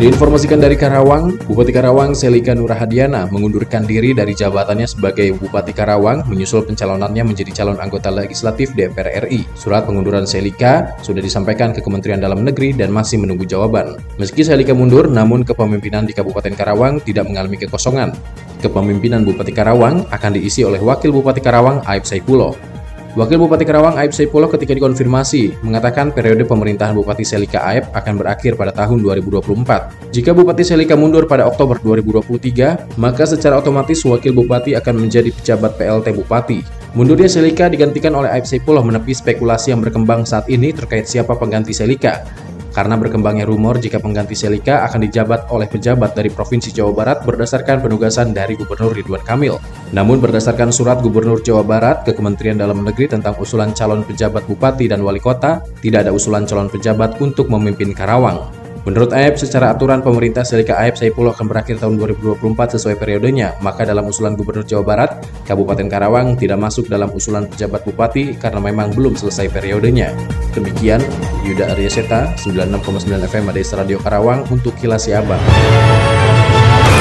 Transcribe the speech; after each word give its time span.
Diinformasikan 0.00 0.64
dari 0.64 0.80
Karawang, 0.80 1.36
Bupati 1.44 1.76
Karawang 1.76 2.16
Selika 2.16 2.56
Nurahadiana 2.56 3.28
mengundurkan 3.28 3.84
diri 3.84 4.16
dari 4.16 4.32
jabatannya 4.32 4.88
sebagai 4.88 5.36
Bupati 5.36 5.76
Karawang 5.76 6.24
menyusul 6.24 6.64
pencalonannya 6.64 7.20
menjadi 7.20 7.52
calon 7.60 7.76
anggota 7.76 8.08
legislatif 8.08 8.72
DPR 8.72 9.28
RI. 9.28 9.44
Surat 9.52 9.84
pengunduran 9.84 10.24
Selika 10.24 10.96
sudah 11.04 11.20
disampaikan 11.20 11.76
ke 11.76 11.84
Kementerian 11.84 12.16
Dalam 12.16 12.40
Negeri 12.48 12.72
dan 12.72 12.88
masih 12.96 13.20
menunggu 13.20 13.44
jawaban. 13.44 14.00
Meski 14.16 14.40
Selika 14.40 14.72
mundur, 14.72 15.04
namun 15.04 15.44
kepemimpinan 15.44 16.08
di 16.08 16.16
Kabupaten 16.16 16.56
Karawang 16.56 17.04
tidak 17.04 17.28
mengalami 17.28 17.60
kekosongan. 17.60 18.16
Kepemimpinan 18.64 19.20
Bupati 19.28 19.52
Karawang 19.52 20.08
akan 20.08 20.30
diisi 20.32 20.64
oleh 20.64 20.80
Wakil 20.80 21.12
Bupati 21.12 21.44
Karawang 21.44 21.84
Aib 21.84 22.08
Saipulo. 22.08 22.69
Wakil 23.18 23.42
Bupati 23.42 23.66
Karawang 23.66 23.98
Aib 23.98 24.14
Saipulo 24.14 24.46
ketika 24.46 24.70
dikonfirmasi 24.70 25.66
mengatakan 25.66 26.14
periode 26.14 26.46
pemerintahan 26.46 26.94
Bupati 26.94 27.26
Selika 27.26 27.58
Aib 27.66 27.90
akan 27.90 28.22
berakhir 28.22 28.54
pada 28.54 28.70
tahun 28.70 29.02
2024. 29.02 30.14
Jika 30.14 30.30
Bupati 30.30 30.62
Selika 30.62 30.94
mundur 30.94 31.26
pada 31.26 31.42
Oktober 31.50 31.74
2023, 31.82 32.94
maka 33.02 33.26
secara 33.26 33.58
otomatis 33.58 33.98
Wakil 34.06 34.30
Bupati 34.30 34.78
akan 34.78 34.94
menjadi 35.02 35.34
pejabat 35.34 35.74
PLT 35.74 36.22
Bupati. 36.22 36.62
Mundurnya 36.94 37.26
Selika 37.26 37.66
digantikan 37.66 38.14
oleh 38.14 38.30
Aib 38.30 38.46
Saipulo 38.46 38.78
menepi 38.86 39.10
spekulasi 39.10 39.74
yang 39.74 39.82
berkembang 39.82 40.22
saat 40.22 40.46
ini 40.46 40.70
terkait 40.70 41.10
siapa 41.10 41.34
pengganti 41.34 41.74
Selika 41.74 42.22
karena 42.70 42.94
berkembangnya 42.94 43.46
rumor 43.46 43.78
jika 43.82 43.98
pengganti 43.98 44.38
Selika 44.38 44.86
akan 44.86 45.06
dijabat 45.06 45.50
oleh 45.50 45.66
pejabat 45.66 46.14
dari 46.14 46.30
Provinsi 46.30 46.70
Jawa 46.70 46.92
Barat 46.94 47.18
berdasarkan 47.26 47.82
penugasan 47.82 48.30
dari 48.30 48.54
Gubernur 48.54 48.94
Ridwan 48.94 49.22
Kamil. 49.26 49.58
Namun 49.90 50.22
berdasarkan 50.22 50.70
surat 50.70 51.02
Gubernur 51.02 51.42
Jawa 51.42 51.66
Barat 51.66 52.06
ke 52.06 52.14
Kementerian 52.14 52.60
Dalam 52.60 52.82
Negeri 52.84 53.10
tentang 53.10 53.34
usulan 53.40 53.74
calon 53.74 54.06
pejabat 54.06 54.46
bupati 54.46 54.86
dan 54.86 55.02
wali 55.02 55.18
kota, 55.18 55.62
tidak 55.82 56.06
ada 56.06 56.12
usulan 56.14 56.46
calon 56.46 56.70
pejabat 56.70 57.18
untuk 57.18 57.50
memimpin 57.50 57.90
Karawang. 57.96 58.59
Menurut 58.88 59.12
AEP, 59.12 59.36
secara 59.36 59.76
aturan 59.76 60.00
pemerintah 60.00 60.40
Selika 60.40 60.80
AEP 60.80 60.96
Saipul 60.96 61.28
akan 61.28 61.44
berakhir 61.44 61.76
tahun 61.76 62.00
2024 62.00 62.80
sesuai 62.80 62.96
periodenya, 62.96 63.60
maka 63.60 63.84
dalam 63.84 64.08
usulan 64.08 64.32
Gubernur 64.32 64.64
Jawa 64.64 64.84
Barat, 64.84 65.10
Kabupaten 65.44 65.84
Karawang 65.84 66.32
tidak 66.40 66.56
masuk 66.56 66.88
dalam 66.88 67.12
usulan 67.12 67.44
pejabat 67.44 67.84
bupati 67.84 68.40
karena 68.40 68.56
memang 68.56 68.96
belum 68.96 69.20
selesai 69.20 69.52
periodenya. 69.52 70.16
Demikian, 70.56 71.04
Yuda 71.44 71.76
Aryaseta, 71.76 72.32
96,9 72.40 73.20
FM 73.28 73.44
Adesa 73.52 73.76
Radio 73.84 74.00
Karawang 74.00 74.48
untuk 74.48 74.72
Kilas 74.80 75.04
Siabang. 75.04 75.44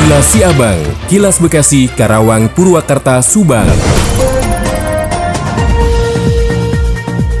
Kilas 0.00 0.26
Siabang, 0.32 0.80
Kilas 1.12 1.36
Bekasi, 1.36 1.92
Karawang, 1.92 2.48
Purwakarta, 2.56 3.20
Subang. 3.20 3.68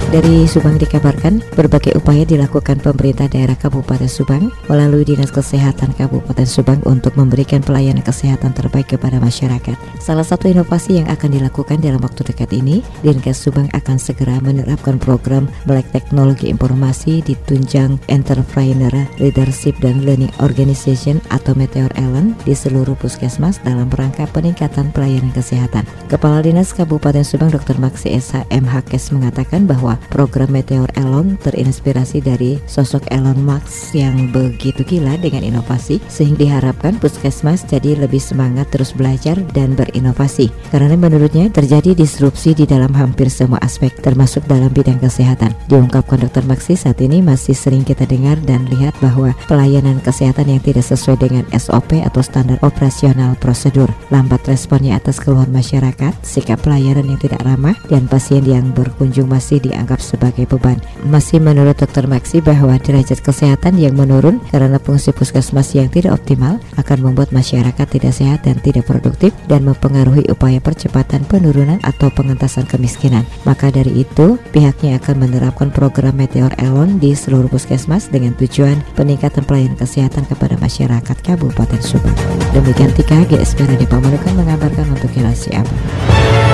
Dari 0.06 0.46
Subang 0.46 0.78
dikabarkan, 0.78 1.42
berbagai 1.58 1.98
upaya 1.98 2.22
dilakukan 2.22 2.78
pemerintah 2.78 3.26
daerah 3.26 3.58
Kabupaten 3.58 4.06
Subang 4.06 4.54
melalui 4.70 5.02
Dinas 5.02 5.34
Kesehatan 5.34 5.98
Kabupaten 5.98 6.46
Subang 6.46 6.78
untuk 6.86 7.18
memberikan 7.18 7.58
pelayanan 7.58 8.06
kesehatan 8.06 8.54
terbaik 8.54 8.94
kepada 8.94 9.18
masyarakat. 9.18 9.74
Salah 9.98 10.22
satu 10.22 10.46
inovasi 10.46 11.02
yang 11.02 11.10
akan 11.10 11.34
dilakukan 11.34 11.82
dalam 11.82 11.98
waktu 11.98 12.22
dekat 12.22 12.54
ini, 12.54 12.86
Dinkes 13.02 13.42
Subang 13.42 13.66
akan 13.74 13.98
segera 13.98 14.38
menerapkan 14.38 14.94
program 15.02 15.50
Black 15.66 15.90
Teknologi 15.90 16.54
Informasi 16.54 17.26
di 17.26 17.34
Tunjang 17.42 17.98
Entrepreneur 18.06 18.94
Leadership 19.18 19.74
dan 19.82 20.06
Learning 20.06 20.30
Organization 20.38 21.18
atau 21.34 21.58
Meteor 21.58 21.90
Ellen 21.98 22.38
di 22.46 22.54
seluruh 22.54 22.94
puskesmas 22.94 23.58
dalam 23.66 23.90
rangka 23.90 24.30
peningkatan 24.30 24.94
pelayanan 24.94 25.34
kesehatan. 25.34 25.82
Kepala 26.06 26.46
Dinas 26.46 26.70
Kabupaten 26.70 27.26
Subang 27.26 27.50
Dr. 27.50 27.74
Maksi 27.82 28.14
Esa 28.14 28.46
M. 28.54 28.62
Hakes 28.70 29.10
mengatakan 29.10 29.66
bahwa 29.66 29.96
program 30.08 30.56
Meteor 30.56 30.88
Elon 30.96 31.36
terinspirasi 31.44 32.24
dari 32.24 32.56
sosok 32.64 33.04
Elon 33.12 33.38
Musk 33.44 33.92
yang 33.92 34.32
begitu 34.32 34.80
gila 34.86 35.20
dengan 35.20 35.44
inovasi 35.44 36.00
sehingga 36.08 36.46
diharapkan 36.46 37.00
puskesmas 37.00 37.64
jadi 37.64 37.96
lebih 37.96 38.20
semangat 38.20 38.68
terus 38.68 38.92
belajar 38.92 39.34
dan 39.56 39.72
berinovasi 39.72 40.52
karena 40.68 40.94
menurutnya 40.94 41.48
terjadi 41.48 41.96
disrupsi 41.96 42.52
di 42.52 42.68
dalam 42.68 42.92
hampir 42.92 43.26
semua 43.32 43.56
aspek 43.64 43.90
termasuk 44.04 44.44
dalam 44.44 44.68
bidang 44.70 45.00
kesehatan. 45.00 45.50
Diungkapkan 45.66 46.22
Dr. 46.22 46.44
Maksi 46.44 46.76
saat 46.76 47.00
ini 47.00 47.24
masih 47.24 47.56
sering 47.56 47.82
kita 47.82 48.04
dengar 48.04 48.36
dan 48.44 48.68
lihat 48.68 48.92
bahwa 49.00 49.32
pelayanan 49.48 49.98
kesehatan 50.04 50.52
yang 50.52 50.60
tidak 50.60 50.84
sesuai 50.84 51.18
dengan 51.18 51.44
SOP 51.56 51.98
atau 52.04 52.20
standar 52.20 52.60
operasional 52.60 53.32
prosedur, 53.40 53.88
lambat 54.12 54.44
responnya 54.44 55.00
atas 55.00 55.16
keluhan 55.16 55.48
masyarakat, 55.48 56.12
sikap 56.20 56.60
pelayanan 56.60 57.16
yang 57.16 57.20
tidak 57.22 57.40
ramah, 57.42 57.74
dan 57.88 58.04
pasien 58.04 58.44
yang 58.44 58.68
berkunjung 58.76 59.30
masih 59.30 59.58
dianggap 59.58 59.85
dianggap 59.86 60.02
sebagai 60.02 60.50
beban. 60.50 60.82
Masih 61.06 61.38
menurut 61.38 61.78
Dr. 61.78 62.10
Maxi 62.10 62.42
bahwa 62.42 62.74
derajat 62.74 63.22
kesehatan 63.22 63.78
yang 63.78 63.94
menurun 63.94 64.42
karena 64.50 64.82
fungsi 64.82 65.14
puskesmas 65.14 65.70
yang 65.78 65.86
tidak 65.86 66.18
optimal 66.18 66.58
akan 66.74 66.98
membuat 67.06 67.30
masyarakat 67.30 67.86
tidak 67.86 68.10
sehat 68.10 68.42
dan 68.42 68.58
tidak 68.58 68.90
produktif 68.90 69.30
dan 69.46 69.62
mempengaruhi 69.62 70.26
upaya 70.26 70.58
percepatan 70.58 71.22
penurunan 71.30 71.78
atau 71.86 72.10
pengentasan 72.10 72.66
kemiskinan. 72.66 73.22
Maka 73.46 73.70
dari 73.70 74.02
itu, 74.02 74.42
pihaknya 74.50 74.98
akan 74.98 75.22
menerapkan 75.22 75.70
program 75.70 76.18
Meteor 76.18 76.50
Elon 76.58 76.98
di 76.98 77.14
seluruh 77.14 77.46
puskesmas 77.46 78.10
dengan 78.10 78.34
tujuan 78.34 78.82
peningkatan 78.98 79.46
pelayanan 79.46 79.78
kesehatan 79.78 80.26
kepada 80.26 80.58
masyarakat 80.58 81.16
Kabupaten 81.22 81.78
Subang. 81.78 82.18
Demikian 82.50 82.90
Tika 82.90 83.22
GSP 83.30 83.70
Radio 83.70 83.86
Pamanukan 83.86 84.34
mengabarkan 84.34 84.90
untuk 84.90 85.14
Kilas 85.14 85.46
Siabang. 85.46 86.45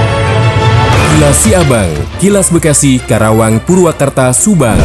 Kilas 1.12 1.44
Siabang, 1.44 1.92
Kilas 2.24 2.48
Bekasi, 2.48 2.96
Karawang, 2.96 3.60
Purwakarta, 3.68 4.32
Subang. 4.32 4.80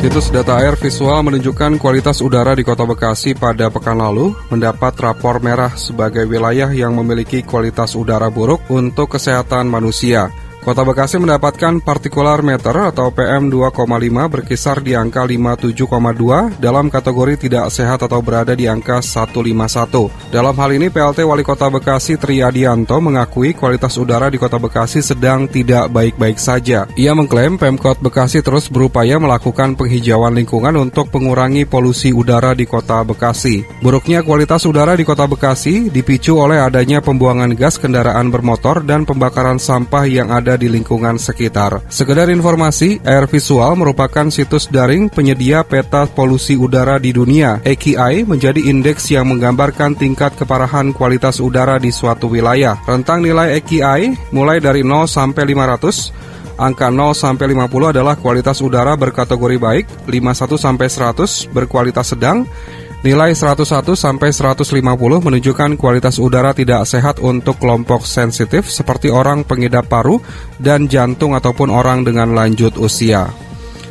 Situs 0.00 0.32
data 0.32 0.56
air 0.56 0.72
visual 0.80 1.20
menunjukkan 1.28 1.76
kualitas 1.76 2.24
udara 2.24 2.56
di 2.56 2.64
Kota 2.64 2.88
Bekasi 2.88 3.36
pada 3.36 3.68
pekan 3.68 4.00
lalu 4.00 4.32
mendapat 4.48 4.96
rapor 4.96 5.44
merah 5.44 5.76
sebagai 5.76 6.24
wilayah 6.24 6.72
yang 6.72 6.96
memiliki 6.96 7.44
kualitas 7.44 7.92
udara 7.92 8.32
buruk 8.32 8.64
untuk 8.72 9.12
kesehatan 9.12 9.68
manusia. 9.68 10.32
Kota 10.58 10.82
Bekasi 10.82 11.22
mendapatkan 11.22 11.80
partikular 11.80 12.42
meter 12.42 12.90
atau 12.90 13.14
PM 13.14 13.46
2,5 13.46 13.88
berkisar 14.30 14.82
di 14.82 14.92
angka 14.98 15.22
57,2 15.22 16.60
dalam 16.60 16.90
kategori 16.90 17.48
tidak 17.48 17.70
sehat 17.70 18.02
atau 18.02 18.18
berada 18.18 18.58
di 18.58 18.66
angka 18.66 18.98
151. 18.98 20.34
Dalam 20.34 20.54
hal 20.58 20.70
ini 20.74 20.90
PLT 20.90 21.24
Wali 21.24 21.46
Kota 21.46 21.70
Bekasi 21.70 22.18
Tri 22.20 22.42
Adianto 22.44 22.98
mengakui 22.98 23.54
kualitas 23.56 23.96
udara 23.96 24.28
di 24.28 24.36
Kota 24.36 24.58
Bekasi 24.60 25.00
sedang 25.00 25.46
tidak 25.46 25.88
baik-baik 25.94 26.36
saja. 26.36 26.84
Ia 26.98 27.12
mengklaim 27.16 27.56
Pemkot 27.56 28.02
Bekasi 28.04 28.44
terus 28.44 28.66
berupaya 28.68 29.16
melakukan 29.16 29.72
penghijauan 29.72 30.36
lingkungan 30.36 30.74
untuk 30.76 31.08
mengurangi 31.14 31.64
polusi 31.64 32.10
udara 32.12 32.52
di 32.52 32.66
Kota 32.66 33.00
Bekasi. 33.06 33.64
Buruknya 33.80 34.20
kualitas 34.26 34.66
udara 34.68 34.98
di 34.98 35.06
Kota 35.06 35.24
Bekasi 35.24 35.88
dipicu 35.88 36.36
oleh 36.36 36.60
adanya 36.60 37.00
pembuangan 37.00 37.54
gas 37.56 37.80
kendaraan 37.80 38.28
bermotor 38.28 38.84
dan 38.84 39.08
pembakaran 39.08 39.56
sampah 39.56 40.04
yang 40.04 40.28
ada 40.28 40.47
di 40.54 40.70
lingkungan 40.70 41.18
sekitar. 41.18 41.82
Sekedar 41.90 42.30
informasi, 42.30 43.02
Air 43.02 43.26
Visual 43.26 43.74
merupakan 43.74 44.30
situs 44.30 44.70
daring 44.70 45.10
penyedia 45.10 45.66
peta 45.66 46.06
polusi 46.06 46.54
udara 46.54 46.96
di 47.02 47.10
dunia. 47.10 47.58
AQI 47.66 48.24
menjadi 48.24 48.70
indeks 48.70 49.10
yang 49.10 49.28
menggambarkan 49.28 49.98
tingkat 49.98 50.38
keparahan 50.38 50.94
kualitas 50.94 51.42
udara 51.42 51.76
di 51.76 51.90
suatu 51.90 52.30
wilayah. 52.30 52.78
Rentang 52.86 53.20
nilai 53.20 53.58
AQI 53.60 54.30
mulai 54.30 54.62
dari 54.62 54.86
0 54.86 55.10
sampai 55.10 55.42
500 55.44 56.38
Angka 56.58 56.90
0 56.90 57.14
sampai 57.14 57.54
50 57.54 57.94
adalah 57.94 58.18
kualitas 58.18 58.58
udara 58.58 58.98
berkategori 58.98 59.56
baik, 59.62 59.86
51 60.10 60.58
sampai 60.58 60.90
100 60.90 61.46
berkualitas 61.54 62.18
sedang, 62.18 62.50
Nilai 62.98 63.30
101 63.30 63.94
sampai 63.94 64.34
150 64.34 64.74
menunjukkan 65.22 65.70
kualitas 65.78 66.18
udara 66.18 66.50
tidak 66.50 66.82
sehat 66.82 67.22
untuk 67.22 67.62
kelompok 67.62 68.02
sensitif 68.02 68.66
seperti 68.66 69.06
orang 69.06 69.46
pengidap 69.46 69.86
paru 69.86 70.18
dan 70.58 70.90
jantung 70.90 71.30
ataupun 71.38 71.70
orang 71.70 72.02
dengan 72.02 72.34
lanjut 72.34 72.74
usia. 72.74 73.30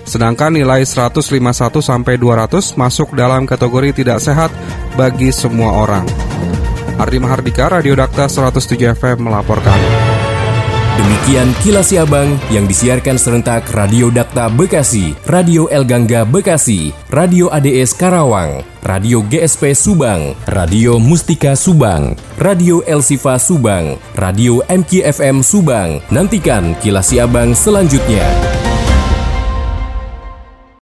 Sedangkan 0.03 0.55
nilai 0.55 0.83
151 0.83 1.23
sampai 1.79 2.19
200 2.19 2.75
masuk 2.75 3.15
dalam 3.15 3.47
kategori 3.47 3.95
tidak 4.03 4.19
sehat 4.19 4.51
bagi 4.99 5.31
semua 5.31 5.87
orang. 5.87 6.03
Ardi 6.99 7.19
Mahardika, 7.23 7.71
Radio 7.71 7.95
Dakta 7.95 8.27
107 8.27 8.91
FM 8.91 9.31
melaporkan. 9.31 10.06
Demikian 10.97 11.53
kilas 11.61 11.94
Abang 11.94 12.41
yang 12.49 12.65
disiarkan 12.65 13.21
serentak 13.21 13.69
Radio 13.77 14.09
Dakta 14.09 14.49
Bekasi, 14.49 15.13
Radio 15.29 15.69
El 15.69 15.85
Gangga 15.85 16.25
Bekasi, 16.25 16.89
Radio 17.13 17.53
ADS 17.53 17.94
Karawang, 17.94 18.65
Radio 18.81 19.21
GSP 19.21 19.77
Subang, 19.77 20.33
Radio 20.49 20.97
Mustika 20.97 21.53
Subang, 21.53 22.17
Radio 22.41 22.81
El 22.89 23.05
Sifa 23.05 23.38
Subang, 23.38 24.01
Radio 24.17 24.65
MKFM 24.65 25.45
Subang. 25.45 26.01
Nantikan 26.09 26.73
kilas 26.81 27.13
Abang 27.13 27.53
selanjutnya. 27.53 28.56